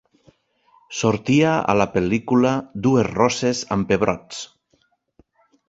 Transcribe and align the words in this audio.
Sortia 1.01 1.51
a 1.73 1.75
la 1.81 1.87
pel·lícula 1.97 2.55
"Dues 2.87 3.11
rosses 3.11 3.63
amb 3.77 3.91
pebrots". 3.93 4.41